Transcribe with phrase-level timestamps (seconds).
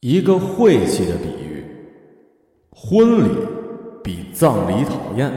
[0.00, 1.62] 一个晦气的比喻，
[2.70, 3.36] 婚礼
[4.02, 5.30] 比葬礼讨厌。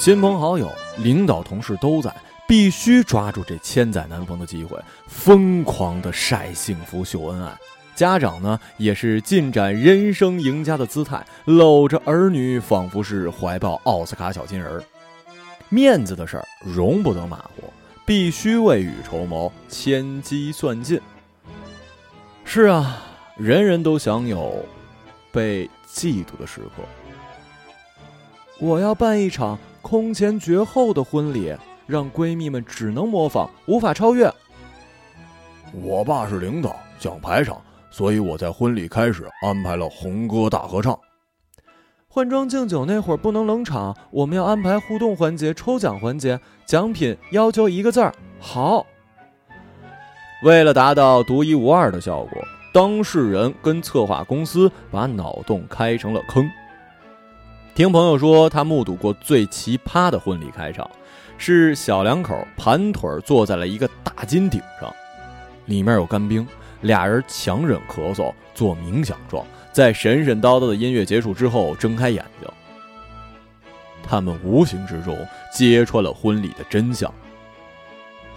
[0.00, 2.12] 亲朋好友、领导、同事都在，
[2.48, 4.76] 必须抓住这千载难逢的机会，
[5.06, 7.56] 疯狂的晒幸福、秀恩爱。
[7.94, 14.82] 家长呢，也是尽展人生赢家的姿态，搂着儿女，仿佛是怀抱奥斯卡小金人儿。
[15.68, 17.72] 面子的事儿，容不得马虎。
[18.08, 20.98] 必须未雨绸缪，千机算尽。
[22.42, 23.02] 是啊，
[23.36, 24.64] 人人都享有
[25.30, 26.82] 被嫉妒的时刻。
[28.58, 31.54] 我要办一场空前绝后的婚礼，
[31.86, 34.32] 让闺蜜们只能模仿，无法超越。
[35.74, 40.98] 我爸是领导，讲排场，所以我在婚礼开始安排了红歌大合唱。
[42.10, 48.86] 换装敬酒那会儿不能冷场，我们要安排互动环节、抽奖环节，奖品要求一个字儿好。
[50.42, 52.42] 为了达到独一无二的效果，
[52.72, 56.50] 当事人跟策划公司把脑洞开成了坑。
[57.74, 60.90] 听朋友说，他目睹过最奇葩的婚礼开场，
[61.36, 64.90] 是小两口盘腿坐在了一个大金顶上，
[65.66, 66.48] 里面有干冰，
[66.80, 69.44] 俩人强忍咳嗽做冥想状。
[69.78, 72.48] 在神神叨叨的音乐结束之后，睁开眼睛，
[74.02, 75.16] 他们无形之中
[75.54, 77.14] 揭穿了婚礼的真相，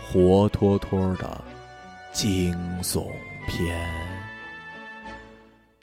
[0.06, 1.44] 活脱脱的
[2.12, 3.08] 惊悚
[3.48, 3.76] 片。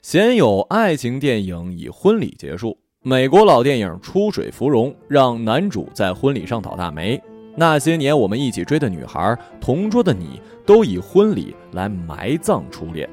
[0.01, 7.21] 鲜有爱情电影以婚礼结束，美国老电影《出水芙蓉》让男主在婚礼上倒大霉。
[7.57, 13.09] 那些年我们一起追的女孩，同桌的你，都以婚礼来埋葬初恋。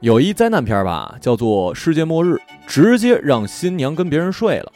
[0.00, 2.34] 有一灾难片吧，叫做《世界末日》，
[2.66, 4.70] 直接让新娘跟别人睡了。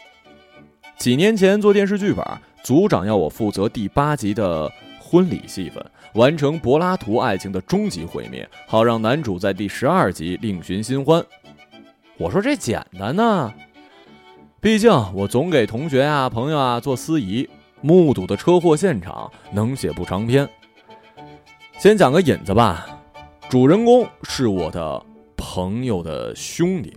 [0.96, 2.24] 几年前做电视剧本，
[2.62, 11.22] 组长要我负责第八集的婚礼戏份，完成柏拉图爱情的终极毁灭，好让男主在第十二集另寻新欢。
[12.16, 13.52] 我说这简单呢，
[14.58, 17.46] 毕竟我总给同学啊、朋友啊做司仪，
[17.82, 20.48] 目睹的车祸现场能写部长篇。
[21.78, 22.86] 先讲个引子吧，
[23.50, 25.04] 主人公是我的。
[25.40, 26.94] 朋友的兄弟，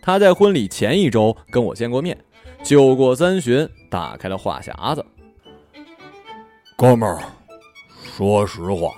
[0.00, 2.16] 他在婚礼前一周跟我见过面，
[2.62, 5.04] 酒过三巡，打开了话匣子。
[6.76, 7.20] 哥们儿，
[8.16, 8.92] 说实话，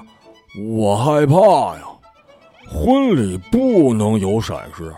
[0.67, 1.39] 我害怕
[1.77, 1.83] 呀，
[2.69, 4.93] 婚礼不能有闪失。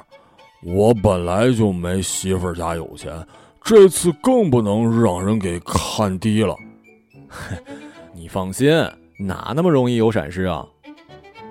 [0.62, 3.24] 我本来就没媳妇家有钱，
[3.62, 6.56] 这次更不能让人给看低了。
[8.12, 8.68] 你放心，
[9.16, 10.66] 哪那么容易有闪失啊？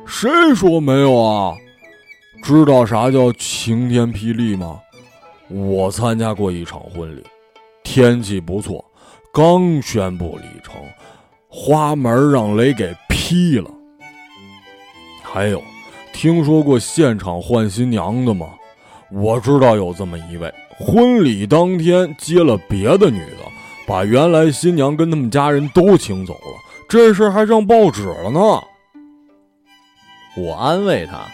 [0.06, 1.56] 谁说没有啊？
[2.42, 4.80] 知道啥叫晴天霹雳吗？
[5.48, 7.24] 我参加过一场婚礼，
[7.84, 8.84] 天气不错，
[9.34, 10.76] 刚宣布礼成，
[11.48, 13.70] 花门让雷给劈了。
[15.24, 15.62] 还有，
[16.14, 18.48] 听说过现场换新娘的吗？
[19.12, 23.46] 我知道有这么一位，婚礼当天接了别的女的，
[23.88, 28.40] 把原来新娘跟他们家人都请走了，这事还上报纸了呢。
[30.38, 31.28] 我安慰他。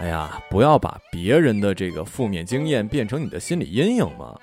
[0.00, 4.38] 哎呀，不要把别人的这个负面经验变成你的心理阴影嘛。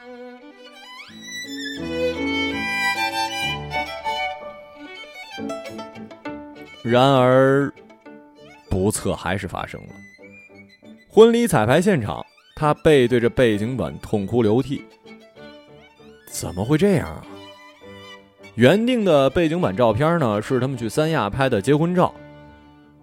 [6.83, 7.73] 然而，
[8.69, 9.87] 不测还是发生了。
[11.09, 12.23] 婚礼彩排现场，
[12.55, 14.83] 他背对着背景板痛哭流涕。
[16.29, 17.25] 怎么会这样啊？
[18.55, 22.13] 原定的背景板照片呢，是他们去三亚拍的结婚照。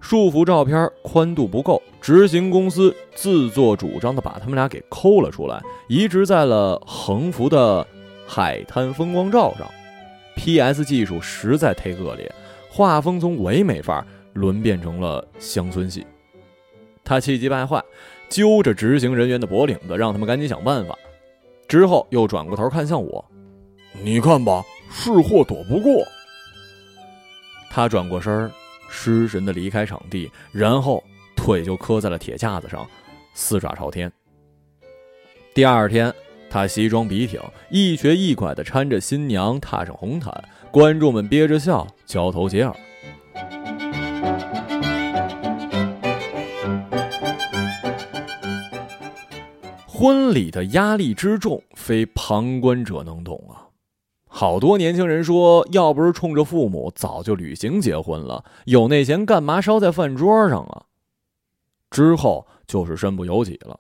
[0.03, 7.87] 束缚照片宽度不够，执行公司自作主张的把他们俩给抠了出来，移植在了横幅的
[8.27, 9.67] 海滩风光照上。
[10.35, 10.85] P.S.
[10.85, 12.31] 技术实在忒恶劣，
[12.69, 16.05] 画风从唯美范儿沦变成了乡村系。
[17.05, 17.83] 他气急败坏，
[18.29, 20.99] 揪着执行人员的脖领子，让他们赶紧想办法。
[21.69, 23.25] 之后又转过头看向我
[24.03, 26.03] ：“你看吧，是祸躲不过。”
[27.71, 28.51] 他转过身儿。
[28.95, 31.03] 失神的离开场地，然后
[31.35, 32.87] 腿就磕在了铁架子上，
[33.33, 34.13] 四爪朝天。
[35.55, 36.13] 第二天，
[36.51, 37.41] 他西装笔挺，
[37.71, 40.33] 一瘸一拐的搀着新娘踏上红毯，
[40.71, 42.77] 观众们憋着笑，交头接耳。
[49.87, 53.72] 婚礼的压力之重，非旁观者能懂啊。
[54.43, 58.45] 好多年轻人说，要不是冲着父母，早就旅行结婚了。
[58.65, 60.87] 有那钱干嘛烧在饭桌上啊？
[61.93, 63.79] 之后就是身不由己了。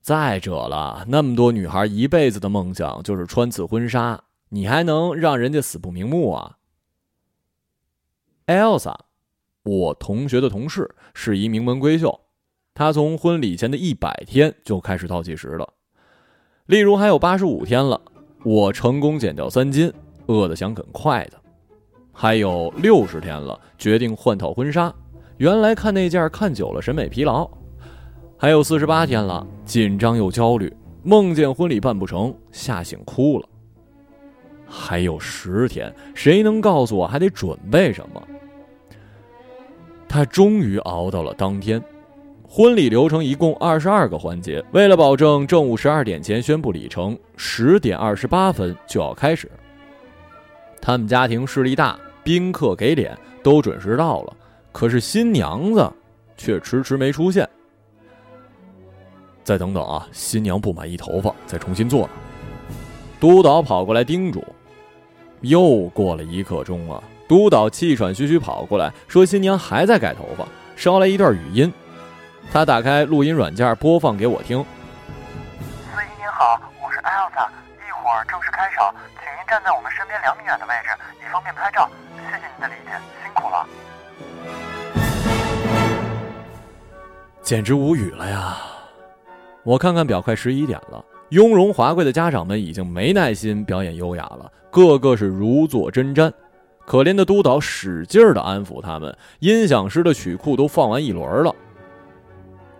[0.00, 6.58] 再者了，那么多女孩一辈子的梦想就是穿次婚纱，你还能让人家死不瞑目啊
[8.46, 8.94] ？Elsa，
[9.64, 12.20] 我同学的同事，是一名门闺秀。
[12.72, 15.74] 她从婚礼前的一百天就开始倒计时了。
[16.66, 18.00] 例如，还有八十五天了，
[18.42, 19.92] 我成功减掉三斤，
[20.26, 21.36] 饿得想啃筷子；
[22.12, 24.92] 还有六十天了，决定换套婚纱，
[25.36, 27.48] 原来看那件看久了审美疲劳；
[28.38, 30.72] 还有四十八天了，紧张又焦虑，
[31.02, 33.46] 梦见婚礼办不成，吓醒哭了。
[34.66, 38.22] 还有十天，谁能告诉我还得准备什么？
[40.08, 41.82] 他终于熬到了当天，
[42.52, 44.60] 婚礼流程一共二十二个环节。
[44.72, 49.48] 为了保证正午十二点前宣布礼成，十点二十八分就要开始。
[50.82, 54.36] 他们家庭势力大，宾客给脸，都准时到了，
[54.72, 55.88] 可是新娘子
[56.36, 57.48] 却迟迟没出现。
[59.44, 62.10] 再等等啊，新娘不满意头发，再重新做呢。
[63.20, 64.44] 督导跑过来叮嘱。
[65.42, 67.00] 又过了一刻钟啊！
[67.28, 71.72] 督导气喘吁吁跑过来，说：“新娘还在改头发，捎来一段语音。”
[72.52, 74.58] 他打开录音软件播放给我听。
[74.58, 77.48] 司仪您好，我是艾奥萨，
[77.78, 80.88] 一会儿正式开场，请您站在我们身边两米远的位置，
[81.20, 81.88] 以方便拍照。
[82.28, 82.90] 谢谢您的理解，
[83.22, 83.64] 辛苦了。
[87.40, 88.56] 简直无语了呀！
[89.62, 91.04] 我看看表，快十一点了。
[91.28, 96.32] 雍容华贵的家长们已经没耐心表演优雅了，个个是如坐针毡。
[96.84, 101.54] 可怜的督导使劲儿的安抚他们，音响师的曲库都放完一轮了。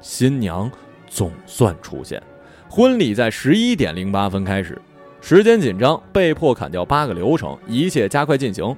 [0.01, 0.71] 新娘
[1.07, 2.23] 总算出现，
[2.69, 4.81] 婚礼在十一点零八分开始，
[5.21, 8.77] 时间紧张，被迫砍掉八个流程，一切加快进行。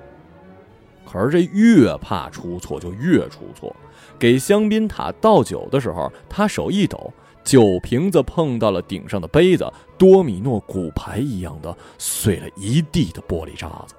[1.05, 3.75] 可是这越怕出错就越出错，
[4.19, 7.13] 给香槟塔倒酒的时候，他手一抖。
[7.45, 9.69] 酒瓶子碰到了顶上的杯子，
[9.99, 13.97] 多米诺骨牌一样的碎了一地的玻璃渣子。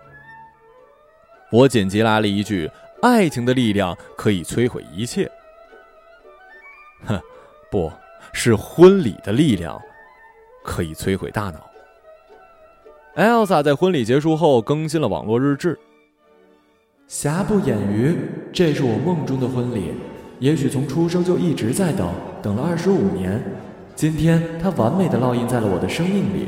[1.52, 2.72] 我紧急来了一句
[3.04, 5.30] ：“爱情的力量可以摧毁一切。”
[7.06, 7.20] 哼，
[7.70, 7.92] 不
[8.34, 9.82] 是婚礼的力量
[10.64, 11.70] 可以摧毁大脑。
[13.16, 15.78] Elsa 在婚礼结束后更新了网络日志。
[17.08, 18.18] 瑕不掩瑜，
[18.52, 19.94] 这是我梦中的婚礼。
[20.40, 22.12] 也许从出生就一直在等，
[22.42, 23.42] 等了二十五年，
[23.96, 26.48] 今天它完美的烙印在了我的生命里。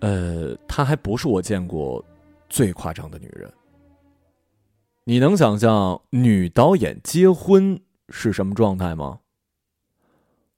[0.00, 2.04] 呃，她还不是我见过
[2.48, 3.52] 最夸张的女人。
[5.06, 7.78] 你能想象女导演结婚
[8.08, 9.18] 是什么状态吗？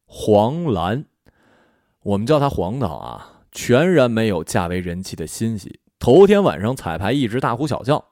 [0.04, 1.06] 黄兰，
[2.04, 5.80] 我们叫她黄导啊，全然没有嫁为人妻的欣喜。
[5.98, 8.04] 头天晚上彩排一直大呼小叫，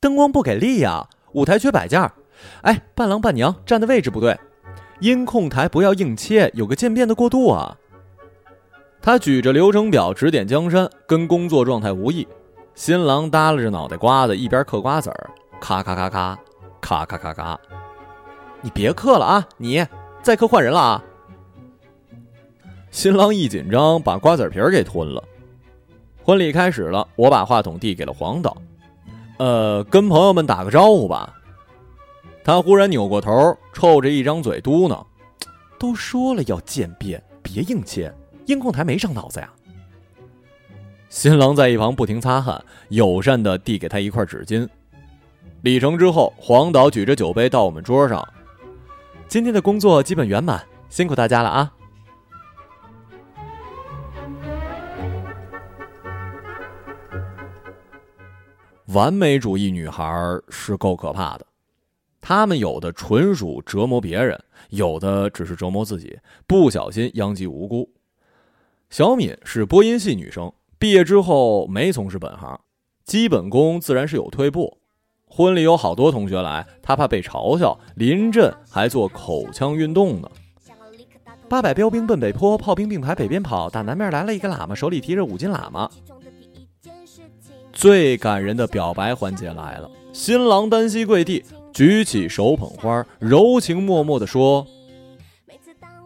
[0.00, 2.12] 灯光不给力呀，舞台缺摆件儿
[2.60, 4.38] 哎，伴郎伴娘站的位置不对，
[5.00, 7.78] 音控台不要硬切，有个渐变的过渡啊。
[9.00, 12.28] 他举着流程表指点江山，跟工作状态无异。
[12.74, 15.30] 新郎耷拉着脑袋瓜子，一边嗑瓜子儿，
[15.60, 16.38] 咔咔咔咔，
[16.80, 17.58] 咔咔咔咔。
[18.60, 19.86] 你别嗑了啊，你
[20.22, 21.04] 再嗑换人了啊。
[22.90, 25.22] 新郎一紧张，把瓜子皮儿给吞了。
[26.24, 28.56] 婚礼开始了，我把话筒递给了黄导，
[29.38, 31.32] 呃，跟朋友们打个招呼吧。
[32.42, 35.04] 他忽然扭过头，臭着一张嘴嘟囔
[35.78, 38.12] ：“都说了要渐变，别硬切，
[38.46, 39.50] 音控台没上脑子呀。”
[41.14, 44.68] 新郎在一旁不停擦汗，友善的递给他一块纸巾。
[45.62, 48.28] 礼成之后，黄导举着酒杯到我们桌上
[49.28, 51.72] ：“今天的工作基本圆满，辛苦大家了啊。”
[58.92, 60.12] 完美主义女孩
[60.48, 61.46] 是够可怕的，
[62.20, 64.36] 她们有的纯属折磨别人，
[64.70, 66.18] 有的只是折磨自己，
[66.48, 67.88] 不小心殃及无辜。
[68.90, 72.60] 小敏是播音系女生，毕业之后没从事本行，
[73.04, 74.78] 基本功自然是有退步。
[75.26, 80.28] 婚礼有好多同学来，他怕被嘲笑，临阵还做口腔运动呢。
[81.48, 85.90] 八百标兵奔北坡，炮兵并排北边跑，打南面来了一个喇嘛，手里提着五斤喇嘛。
[87.72, 94.66] 最感人的表白环节来了，新郎单膝跪地，举起手捧花，柔情脉脉地说：“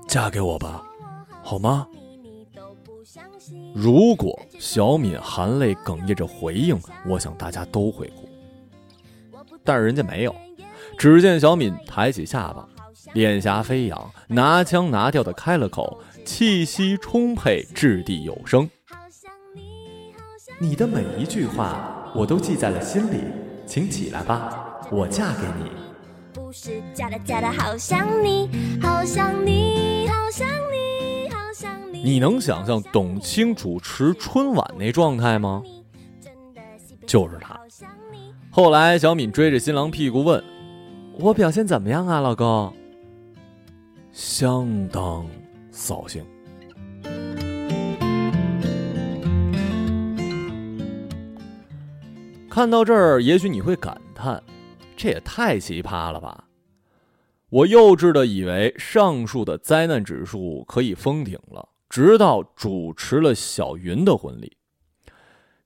[0.09, 0.83] 嫁给我吧，
[1.43, 1.87] 好吗？”
[3.75, 8.29] 如果小敏含泪哽咽着回应，我想大家都会哭。
[9.65, 10.35] 但是人家没有，
[10.99, 12.67] 只见小敏抬起下巴，
[13.13, 18.69] 脸颊飞扬，拿腔拿调的开了口，气息充沛，掷地有声。
[20.59, 23.21] 你的每一句话，我都记在了心里，
[23.67, 25.71] 请起来吧，我嫁给你。
[26.33, 28.49] 不是假的，假的，好想你，
[28.83, 30.49] 好想你，好想
[32.05, 35.63] 你，能想象董卿主持春晚那状态吗？
[37.07, 37.59] 就是他。
[38.51, 40.43] 后来小敏追着新郎屁股问
[41.19, 42.73] ：“我表现怎么样啊，老公？”
[44.13, 45.27] 相当
[45.71, 46.25] 扫兴。
[52.49, 54.43] 看到这儿，也许你会感叹：
[54.97, 56.45] 这也太奇葩了吧！
[57.51, 64.57] 我幼稚的以为上述的灾难指数可以封顶了，直到主持了小云的婚礼。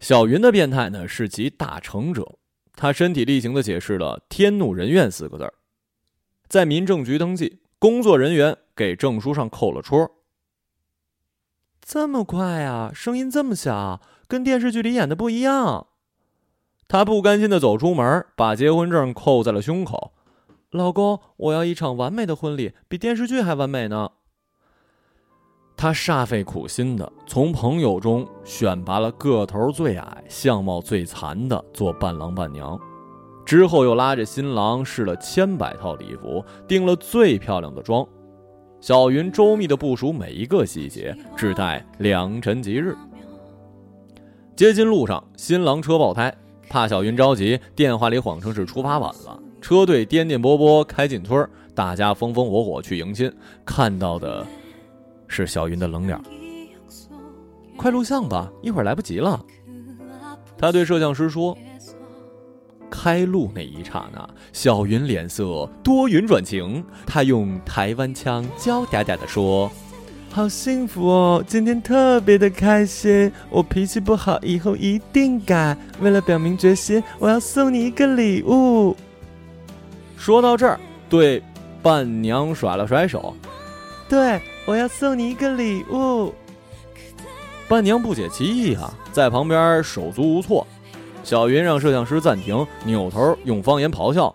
[0.00, 2.38] 小云的变态呢，是集大成者。
[2.74, 5.52] 他身体力行的解释了“天怒人怨”四个字儿
[6.48, 10.10] 在民政局登记，工作人员给证书上扣了戳。
[11.80, 15.88] 这么快啊，声音这么小，跟电视剧里演的不一样。
[16.88, 20.12] 他不甘心的走出门，把结婚证扣在了胸口。
[20.70, 24.12] 老公，我要一场完美的婚礼，比电视剧还完美呢。
[25.82, 32.78] 他煞费苦心的从朋友中选拔了个头最矮、相貌最残的做伴郎伴娘，
[33.44, 38.06] 之后又拉着新郎试了千百套礼服，订了最漂亮的妆。
[38.80, 42.96] 小云周密的部署每一个细节，只待良辰吉日。
[44.54, 46.32] 接亲路上，新郎车爆胎。
[46.68, 49.36] 怕小云着急，电话里谎称是出发晚了。
[49.60, 53.28] 车队颠颠簸簸开进村，大家风风火火去迎亲，
[53.64, 54.46] 看到的
[55.32, 56.20] 是小云的冷脸。
[57.76, 59.42] 快录像吧，一会儿来不及了。
[60.58, 61.56] 他对摄像师说
[62.90, 69.72] ：“开录那一刹那，小云脸色多云转晴，她用台湾腔娇嗲嗲的说。”
[70.30, 71.44] 好幸福哦！
[71.46, 73.30] 今天特别的开心。
[73.50, 75.76] 我脾气不好，以后一定改。
[76.00, 78.96] 为了表明决心，我要送你一个礼物。
[80.16, 81.42] 说到这儿，对
[81.82, 83.34] 伴娘甩了甩手。
[84.08, 86.32] 对，我要送你一个礼物。
[87.68, 90.66] 伴娘不解其意啊，在旁边手足无措。
[91.24, 94.34] 小云让摄像师暂停，扭头用方言咆哮：“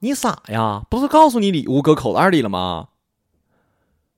[0.00, 0.82] 你傻呀？
[0.90, 2.88] 不是告诉你礼物搁口袋里了吗？”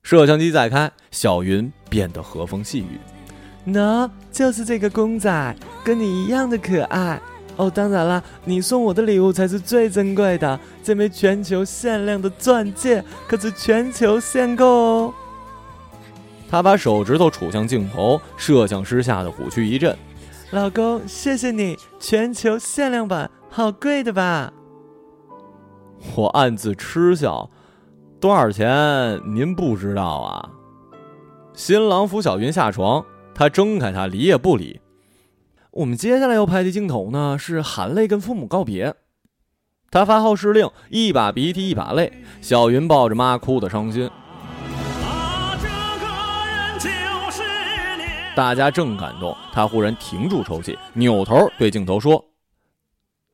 [0.02, 2.99] 摄像机再开，小云变得和风细雨。
[3.66, 7.20] 喏，就是这个公仔，跟你一样的可爱。
[7.61, 15.14] 哦，当然啦，你送我的礼物才是最珍贵的，这枚全球限量的钻戒可是全球限购哦。
[16.50, 19.95] 他把手指头杵向镜头，摄像师吓得虎躯一震。
[20.52, 24.50] 老公，谢谢你，全球限量版，好贵的吧？
[26.17, 27.50] 我暗自嗤笑。
[28.19, 29.21] 多少钱？
[29.26, 30.49] 您不知道啊！
[31.52, 34.81] 新郎扶小云下床，他睁开他，理也不理。
[35.73, 38.95] 我们接下来要拍的镜头呢，是含泪跟父母告别。
[39.91, 44.11] 他发号施令，一把鼻涕一把泪，小云抱着妈哭得伤心。
[48.35, 52.25] 大家正感动，他忽然停住抽泣，扭头对镜头说：“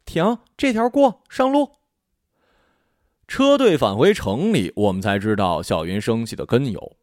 [0.05, 1.71] 停，这条过，上路。”
[3.29, 6.97] 车队返回城里，我们才知道小云生气的根由。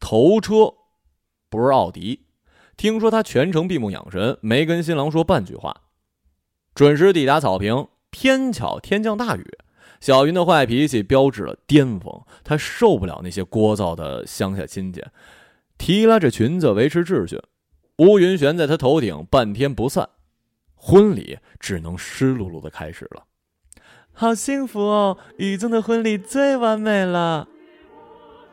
[0.00, 0.74] 头车
[1.50, 2.27] 不是奥迪，
[2.78, 5.82] 听说他全程闭目养神，没跟新郎说半句话。
[6.76, 9.44] 准时抵达草坪，偏巧天降大雨，
[10.00, 12.22] 小云的坏脾气标志了巅峰。
[12.44, 15.02] 她受不了那些聒噪的乡下亲戚，
[15.76, 17.42] 提拉着裙子维持秩序。
[17.96, 20.08] 乌云悬在她头顶，半天不散，
[20.76, 23.24] 婚礼只能湿漉漉的开始了。
[24.12, 25.18] 好幸福哦！
[25.36, 27.48] 雨中的婚礼最完美了。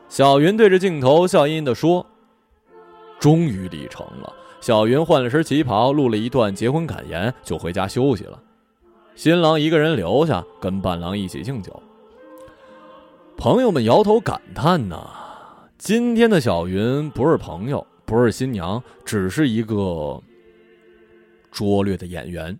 [0.08, 2.06] 小云对着镜头笑吟吟地说
[3.18, 8.42] ：“终于礼成了。”小云换了身旗袍，录了一段结婚感言，就回家休息了。
[9.14, 11.82] 新郎一个人留下，跟伴郎一起敬酒。
[13.36, 15.08] 朋友们摇头感叹呐
[15.78, 20.20] ：“今天的小云不是朋友，不是新娘，只是一个
[21.52, 22.58] 拙劣的演员。”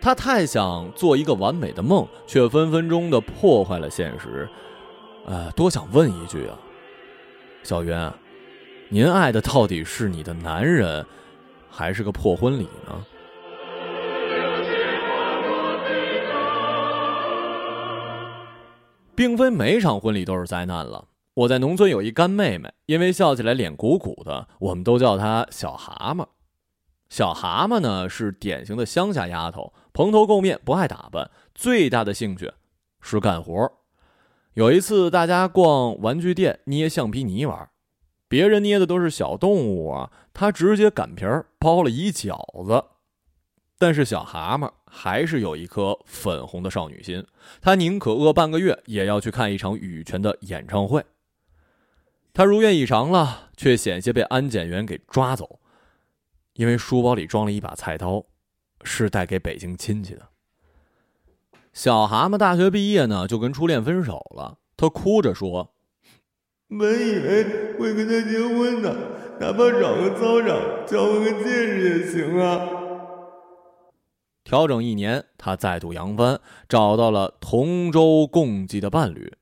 [0.00, 4.48] 他太想做一个完美的梦，却分分钟的破坏了现实。
[5.26, 6.58] 呃，多想问一句啊，
[7.62, 7.94] 小云，
[8.90, 11.04] 您爱的到底是你的男人，
[11.68, 13.04] 还是个破婚礼呢？
[19.14, 21.04] 并非每场婚礼都是灾难了。
[21.34, 26.26] 我在农村有一干妹妹，因为笑起来脸鼓鼓的，我们都叫她小蛤蟆。
[27.10, 29.74] 小蛤蟆呢，是典型的乡下丫头。
[29.92, 32.50] 蓬头垢面，不爱打扮，最大的兴趣
[33.02, 33.70] 是干活。
[34.54, 37.68] 有一次，大家逛玩具店捏橡皮泥玩，
[38.28, 42.84] 别人捏的都是小动物啊，他直接擀皮儿包了一饺子。
[43.78, 47.24] 但是小蛤蟆还是有一颗粉红的少女心，
[47.60, 51.04] 她宁可饿半个月，也要去看一场羽泉的演唱会。
[52.34, 55.60] 他如愿以偿了，却险些被安检员给抓走，
[56.54, 58.24] 因为书包里装了一把菜刀，
[58.82, 60.28] 是带给北京亲戚的。
[61.72, 64.58] 小蛤蟆大学毕业呢，就跟初恋分手了。
[64.76, 65.74] 他哭着说
[66.68, 67.44] ：“本以为
[67.78, 68.94] 会跟他结婚的，
[69.40, 72.68] 哪怕找个操场交换个戒指也行啊。”
[74.44, 79.32] 调整一年，他再度扬帆，找到了同舟共济的伴侣。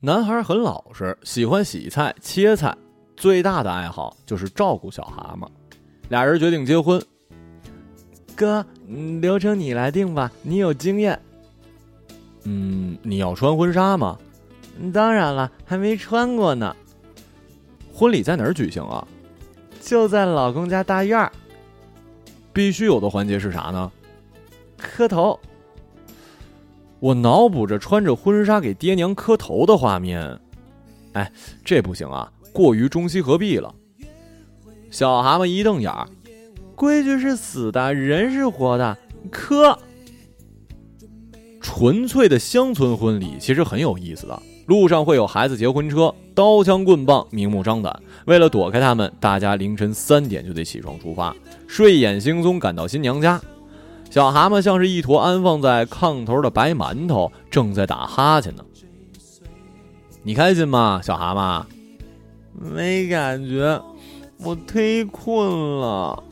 [0.00, 2.76] 男孩很老实，喜欢洗菜切菜，
[3.16, 5.48] 最大的爱好就是照顾小蛤蟆。
[6.08, 7.00] 俩人决定结婚。
[8.36, 8.64] 哥，
[9.20, 11.20] 流程你来定吧，你有经验。
[12.44, 14.16] 嗯，你要穿婚纱吗？
[14.92, 16.74] 当然了，还没穿过呢。
[17.92, 19.06] 婚礼在哪儿举行啊？
[19.80, 21.32] 就在老公家大院儿。
[22.52, 23.90] 必须有的环节是啥呢？
[24.76, 25.38] 磕头。
[27.00, 30.38] 我脑补着穿着婚纱给爹娘磕头的画面。
[31.12, 31.32] 哎，
[31.64, 33.74] 这不行啊，过于中西合璧了。
[34.90, 36.08] 小蛤蟆一瞪眼儿，
[36.74, 38.96] 规矩是死的，人是活的，
[39.30, 39.78] 磕。
[41.60, 48.02] 纯粹的乡村婚礼其实很有意思的，路上会有孩子结婚车，刀枪棍棒，明目张胆。
[48.26, 51.34] 为了躲开他们，大家凌晨三点就得起床出发，
[51.66, 53.40] 睡眼惺忪赶到新娘家。
[54.10, 58.64] 小蛤蟆像是一坨安放在炕头的白馒头，正在打哈欠呢。
[60.22, 61.64] 你开心吗，小蛤蟆？
[62.52, 63.80] 没感觉，
[64.44, 65.48] 我忒困
[65.80, 66.22] 了。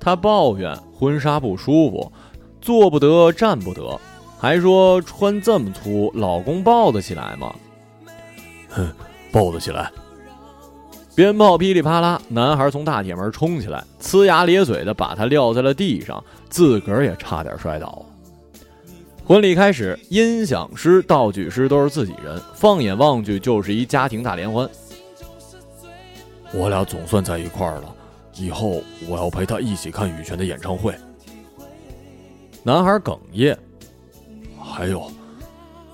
[0.00, 2.12] 他抱怨婚纱不舒服，
[2.60, 4.00] 坐不得，站不得。
[4.38, 7.52] 还说穿这么粗，老公抱得起来吗？
[8.68, 8.88] 哼，
[9.32, 9.90] 抱得起来。
[11.16, 18.06] 鞭炮噼里啪啦，男孩从大铁门冲起来，呲牙咧嘴的把他撂在了地上，自个儿也差点摔倒。
[19.26, 24.70] 婚礼开始，音响师、道具师都是自己人，放眼望去就是一家庭大联欢。
[26.54, 27.94] 我俩总算在一块儿了，
[28.36, 30.94] 以后我要陪他一起看羽泉的演唱会。
[32.62, 33.58] 男孩哽咽。
[34.78, 35.10] 还有，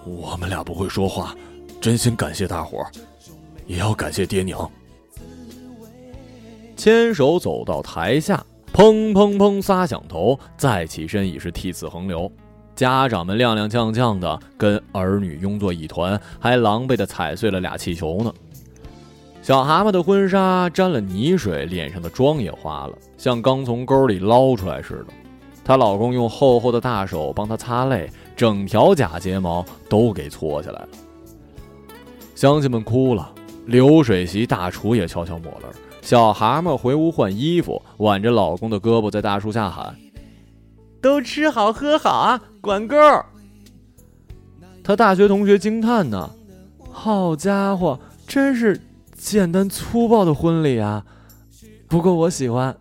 [0.05, 1.35] 我们俩不会说话，
[1.81, 2.93] 真心感谢大伙儿，
[3.67, 4.71] 也要感谢爹娘。
[6.77, 8.45] 牵手走到台下，
[8.75, 12.31] 砰砰砰仨响头，再起身已是涕泗横流。
[12.77, 18.31] 家长们踉踉跄跄的跟儿女拥作一团，还狼狈的踩碎了俩气球呢。
[19.41, 25.15] 小蛤蟆的婚纱沾了泥水，脸上的妆也花了，像刚从沟里捞出来似的。
[25.65, 28.11] 她老公用厚厚的大手帮她擦泪。
[28.37, 30.89] 整条假睫毛都给搓下来了，
[32.35, 33.33] 乡亲们哭了，
[33.67, 35.69] 流水席大厨也悄悄抹泪。
[36.03, 39.97] 小蛤蟆回屋换衣服，挽着老公的胳膊在大树下喊
[41.01, 42.97] ：“都吃好喝好啊，管够！”
[44.83, 46.29] 他大学同学惊叹呢
[46.91, 48.81] ：“好家伙，真是
[49.17, 51.07] 简单粗暴的婚礼啊！
[51.87, 52.77] 不过我喜欢。”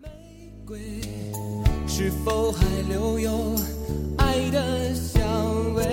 [1.96, 3.56] 是否还留有
[4.18, 5.24] 爱的香
[5.76, 5.84] 味？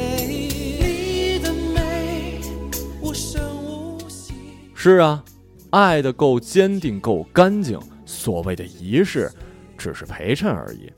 [4.75, 5.23] 是啊，
[5.69, 7.79] 爱的够坚定，够干净。
[8.07, 9.31] 所谓的仪式，
[9.77, 10.91] 只是陪衬而已。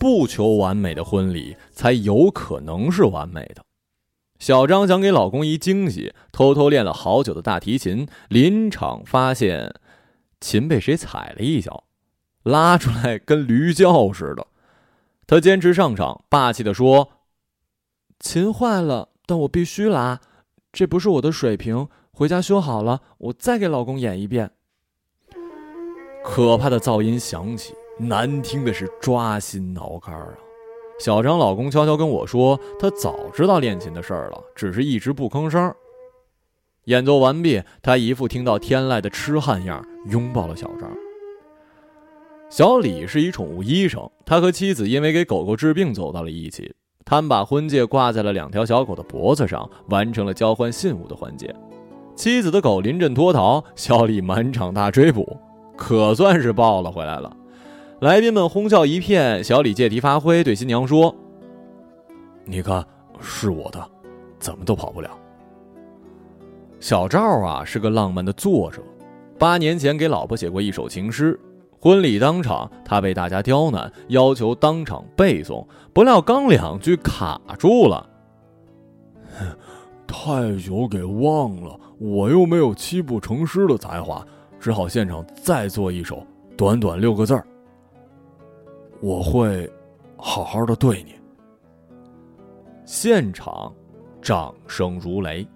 [0.00, 3.64] 不求完美的婚礼，才有可能是完美的。
[4.40, 9.72] 小张想给老公一惊喜，偷偷练了好久的大提琴，临场发现
[10.40, 11.84] 琴被谁踩了一脚，
[12.48, 14.46] 拉出来跟驴叫似的。
[15.26, 17.10] 他坚持上场，霸气的说
[18.18, 20.20] ：“琴坏了，但我必须拉，
[20.72, 24.50] 这不是我的水平。”回家修好了，我再给老公演一遍。
[26.24, 30.34] 可怕的噪音响起，难听的是抓心挠肝啊！
[30.98, 35.72] 小张老公悄悄跟我说，他早知道练琴的事儿了，只是一直不吭声。
[36.86, 40.90] 演奏完毕，他一副听到天籁的痴汉样，拥抱了小张。
[42.50, 46.74] 小李是一宠物医生，他和妻子因为给狗狗治病走到了一起。
[47.04, 51.54] 他们把婚戒挂在了两条小狗的脖子上，完成了交换信物的环节。
[52.16, 55.36] 妻子的狗临阵脱逃，小李满场大追捕，
[55.76, 57.34] 可算是抱了回来了。
[58.00, 61.14] 来宾们哄笑一片，小李借题发挥，对新娘说
[62.44, 62.84] ：“你看，
[63.20, 63.86] 是我的，
[64.38, 65.10] 怎么都跑不了。”
[66.80, 68.82] 小赵啊，是个浪漫的作者，
[69.38, 71.38] 八年前给老婆写过一首情诗。
[71.80, 78.08] 婚礼当场，他被大家刁难，要求当场背诵，不料刚两句卡住了。
[80.06, 84.26] 太久给忘了，我又没有七步成诗的才华，
[84.58, 87.46] 只好现场再做一首，短短六个字儿。
[89.00, 89.70] 我会
[90.16, 91.14] 好好的对你。
[92.84, 93.72] 现场
[94.20, 95.46] 掌声如雷。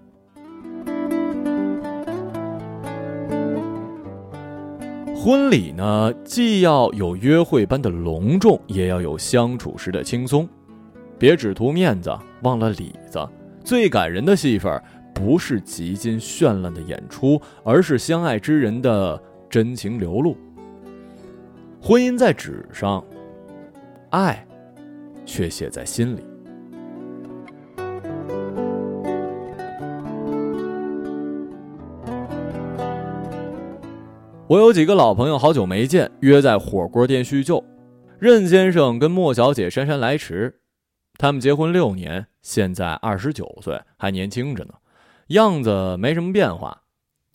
[5.23, 10.45] 婚礼呢，既要有约会般的隆重，也要有相处时的轻松，
[11.17, 13.25] 别只图面子，忘了里子。
[13.63, 14.83] 最感人的戏份，
[15.15, 19.17] 不是极尽绚烂的演出，而是相爱之人的
[19.49, 20.35] 真情流露。
[21.81, 23.01] 婚姻在纸上，
[24.09, 24.45] 爱
[25.25, 26.32] 却写在心里。
[34.53, 37.63] 我有几个老朋友，好久没见，约在火锅店叙旧。
[38.19, 40.59] 任先生跟莫小姐姗姗来迟，
[41.17, 44.75] 他们结婚六年，现在二十九岁，还年轻着呢，
[45.29, 46.83] 样子没什么变化。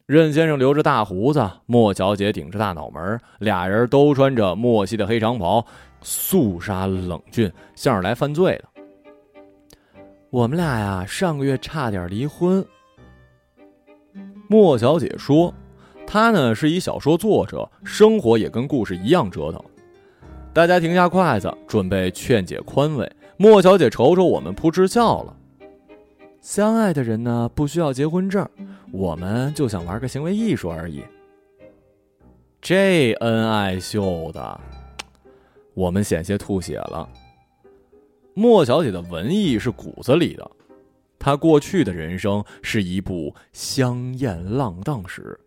[0.07, 5.67] 任先生留着大胡子，莫小姐顶着大脑门，俩人都穿着莫西的黑长袍，
[6.01, 8.65] 肃杀冷峻，像是来犯罪的。
[10.31, 12.65] 我们俩呀，上个月差点离婚。
[14.49, 15.53] 莫小姐说。
[16.11, 19.63] 他呢是一小说作者，生活也跟故事一样折腾。
[20.55, 23.13] 大家停下筷子，准备劝解宽慰。
[23.37, 25.37] 莫小姐瞅瞅我们，扑哧笑了。
[26.41, 28.49] 相爱的人呢，不需要结婚证，
[28.91, 31.03] 我们就想玩个行为艺术而已。
[32.63, 34.61] 这恩爱秀的，
[35.75, 37.07] 我们险些吐血了。
[38.33, 40.51] 莫小姐的文艺是骨子里的，
[41.19, 45.39] 她过去的人生是一部香艳浪荡史。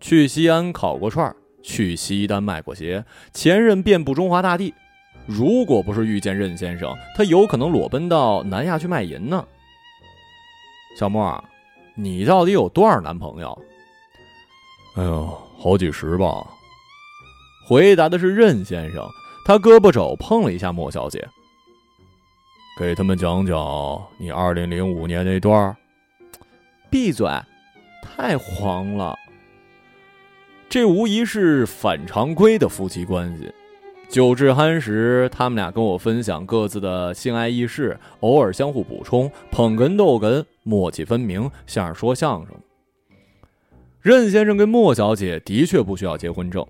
[0.00, 4.74] 去西安烤过串儿去西单卖过鞋，前任遍布中华大地。
[5.26, 9.46] 如果不是遇见任先生，他有可能裸奔到南亚去卖淫呢。
[10.98, 11.44] 小莫，
[11.94, 13.62] 你到底有多少男朋友？
[14.96, 16.44] 哎呦，好几十吧。
[17.68, 19.06] 回答的是任先生，
[19.44, 21.28] 他胳膊肘碰了一下莫小姐。
[22.78, 25.76] 给他们讲讲你二零零五年那段。
[26.90, 27.28] 闭嘴，
[28.02, 29.16] 太黄了。
[30.70, 33.52] 这无疑是反常规的夫妻关系。
[34.08, 42.54] 酒至酣时，他们俩跟我分享各自的性爱轶事，偶尔相互补充，捧哏逗哏，默契分明，像是说相声。
[44.00, 46.64] 任先生跟莫小姐的确不需要结婚证，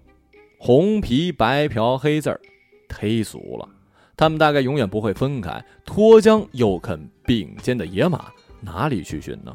[0.59, 2.41] 红皮白嫖黑字儿，
[2.89, 3.69] 忒俗了。
[4.17, 8.33] 他们大概永远不会分开，脱缰又肯并肩的野马，
[8.63, 9.55] 哪里去寻呢？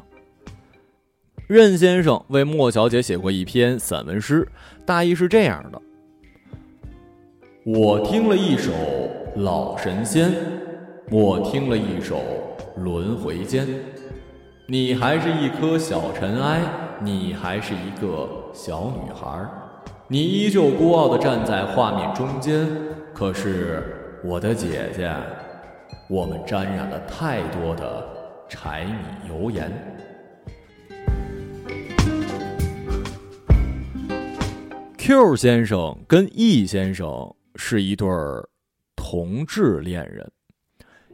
[1.46, 4.48] 任先生为莫小姐写过一篇散文诗，
[4.84, 5.80] 大意是这样的：
[7.64, 8.72] 我听了一首
[9.36, 10.32] 老神仙，
[11.08, 12.20] 我听了一首
[12.76, 13.64] 轮回间，
[14.66, 16.60] 你还是一颗小尘埃，
[17.00, 19.48] 你还是一个小女孩，
[20.08, 22.66] 你依旧孤傲地站在画面中间。
[23.14, 25.14] 可是我的姐姐，
[26.10, 28.04] 我们沾染了太多的
[28.48, 29.70] 柴米油盐。
[35.06, 38.44] Q 先生跟 E 先生是一对儿
[38.96, 40.28] 同志恋人。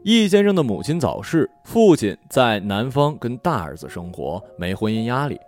[0.02, 5.38] E 先生的母亲早逝，父亲在南方跟大儿子生活，没婚姻压力。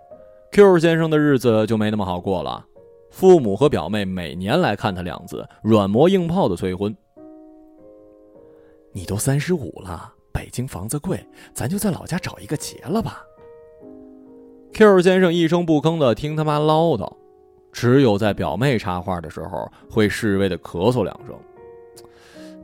[0.51, 2.63] Q 先生的日子就没那么好过了，
[3.09, 6.95] 父母和表妹每年来看他两次，软磨硬泡的催婚。
[8.91, 11.19] 你都三十五了，北京房子贵，
[11.51, 13.23] 咱就在老家找一个结了吧。
[14.71, 17.11] Q 先生一声不吭的听他妈唠叨。
[17.75, 21.35] 只有在表妹插话的时候，会示威的咳嗽两声。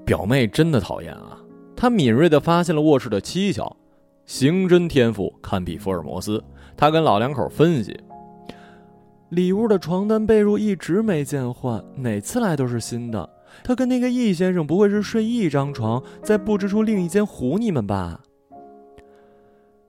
[0.06, 1.38] 表妹真的讨厌啊！
[1.76, 3.76] 她敏锐的发现了卧室的蹊跷，
[4.26, 6.42] 刑侦天赋堪比福尔摩斯。
[6.78, 8.00] 她跟老两口分析：
[9.28, 13.30] 里屋的床单被褥一直没见换，哪次来都是新的。
[13.66, 18.22] 他跟那个易先生不会是睡一张床，再布置出另一间唬你们吧？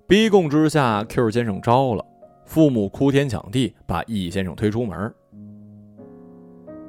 [0.09, 2.05] 逼供之下，Q 先生招了。
[2.45, 5.15] 父母哭天抢地，把易先生推出门。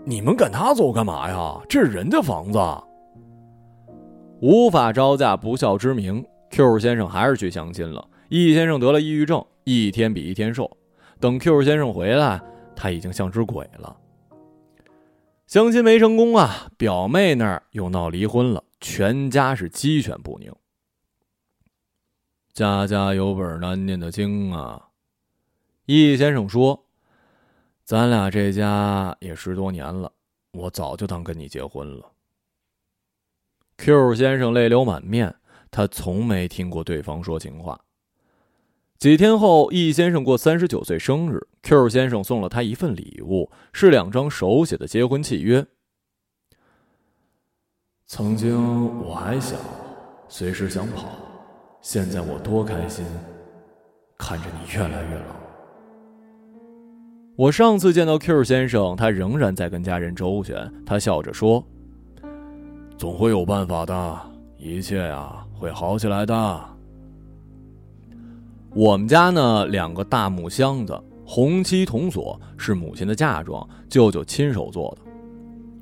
[0.05, 1.61] 你们赶他走干嘛呀？
[1.69, 2.59] 这是人家房子，
[4.41, 6.25] 无法招架不孝之名。
[6.49, 8.05] Q 先生还是去相亲了。
[8.29, 10.69] 易先生得了抑郁症，一天比一天瘦。
[11.19, 12.41] 等 Q 先生回来，
[12.75, 13.95] 他已经像只鬼了。
[15.47, 20.51] 相亲没成功啊，表妹那儿又闹离婚了，全家是鸡犬不宁。
[22.53, 24.89] 家家有本难念的经啊。
[25.85, 26.85] 易先生说
[27.83, 30.11] ：“咱俩这家也十多年了，
[30.53, 32.13] 我早就当跟你结婚了。
[33.77, 35.35] ”Q 先生泪流满面，
[35.69, 37.81] 他从没听过对方说情话。
[38.97, 45.65] 几天后，易先生过三十九岁生日，Q 先生送了他一份礼物，是两张手写的结婚契约。
[48.05, 49.57] 曾经我还小，
[50.29, 51.09] 随时想跑，
[51.81, 53.05] 现在我多开心，
[54.17, 55.42] 看着你越来越老。
[57.35, 60.71] 我上次见到 Q 先生，他仍然在跟家人周旋。
[60.85, 61.65] 他笑着说
[62.95, 64.19] ：“总会有办法的，
[64.59, 66.61] 一切啊会好起来的。”
[68.69, 75.11] 我们家呢，两个大木箱子，红漆铜锁，是母亲的嫁妆，舅舅亲手做的，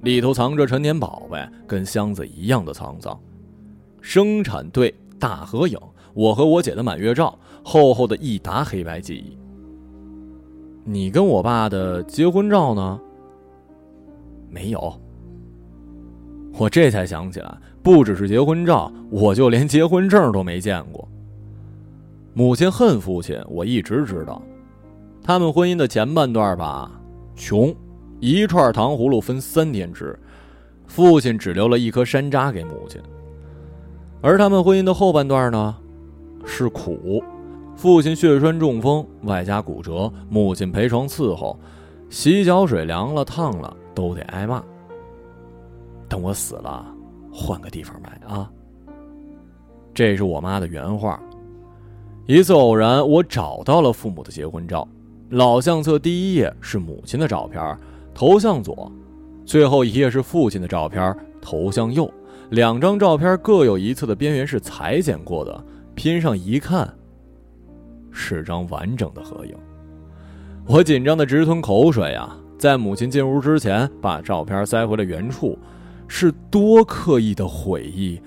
[0.03, 3.19] 里头藏着陈年宝贝，跟箱子一样的沧桑。
[3.99, 5.77] 生产队大合影，
[6.13, 9.37] 我和我姐的满月照，厚厚的一沓黑白记忆。
[10.91, 12.99] 你跟我爸的结婚照呢？
[14.49, 14.93] 没有。
[16.57, 21.07] 我这才想起来，不只是结婚照，我就连结婚证都没见过。
[22.33, 24.41] 母亲恨父亲，我一直知道。
[25.23, 26.91] 他们婚姻的前半段吧，
[27.37, 27.73] 穷，
[28.19, 30.19] 一串糖葫芦分三天吃，
[30.87, 33.01] 父亲只留了一颗山楂给母亲。
[34.21, 35.73] 而他们婚姻的后半段呢，
[36.45, 37.23] 是苦。
[37.81, 41.59] 父亲血栓中风，外加骨折，母亲陪床伺候，
[42.11, 44.63] 洗脚水凉了烫了都得挨骂。
[46.07, 46.85] 等我死了，
[47.33, 48.47] 换个地方埋啊！
[49.95, 51.19] 这是我妈的原话。
[52.27, 54.87] 一次偶然，我找到了父母的结婚照，
[55.31, 57.75] 老相册第一页是母亲的照片，
[58.13, 58.91] 头向左；
[59.43, 62.07] 最后一页是父亲的照片，头向右。
[62.51, 65.65] 两张照片各有一侧的边缘是裁剪过的，
[65.95, 66.87] 拼上一看。
[68.11, 69.55] 是张完整的合影，
[70.65, 72.37] 我紧张的直吞口水啊！
[72.57, 75.57] 在母亲进屋之前，把照片塞回了原处，
[76.07, 78.21] 是多刻意的悔意，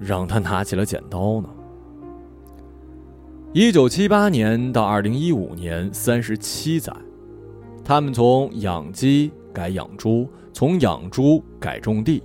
[0.00, 1.48] 让他拿起了剪刀呢。
[3.52, 6.90] 一九七八年到二零一五年，三十七载，
[7.84, 12.22] 他们从养鸡改养猪，从养猪改种地，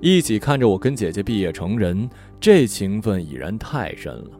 [0.00, 4.30] 一起看着我跟姐姐毕业成人，这情分已然太深了。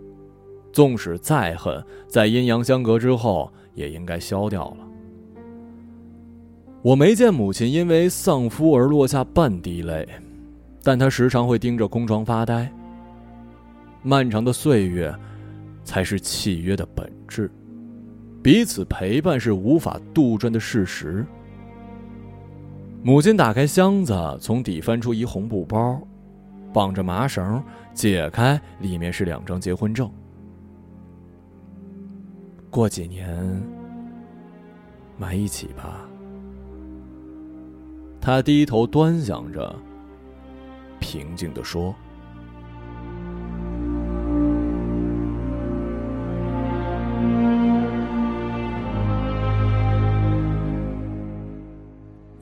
[0.75, 4.79] 纵使再恨，在阴阳相隔之后，也应该消掉了。
[6.83, 10.05] 我没见母亲因为丧夫而落下半滴泪，
[10.83, 12.69] 但她时常会盯着空床发呆。
[14.03, 15.15] 漫长的岁月，
[15.85, 17.49] 才是契约的本质，
[18.43, 21.25] 彼此陪伴是无法杜撰的事实。
[23.01, 26.03] 母亲打开箱子，从底翻出一红布包，
[26.73, 27.63] 绑着麻绳，
[27.95, 30.11] 解开，里面是两张结婚证。
[32.75, 33.63] 过几年，
[35.17, 36.09] 埋一起吧。
[38.21, 39.77] 他低头端详着，
[40.99, 41.95] 平静的说：“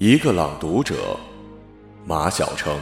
[0.01, 0.95] 一个朗读者，
[2.07, 2.75] 马晓成。”